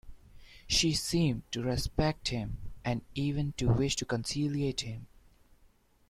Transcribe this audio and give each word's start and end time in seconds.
She 0.65 0.93
seemed 0.93 1.43
to 1.51 1.61
respect 1.61 2.29
him 2.29 2.57
and 2.83 3.03
even 3.13 3.53
to 3.57 3.71
wish 3.71 3.95
to 3.97 4.05
conciliate 4.05 4.81
him. 4.81 5.05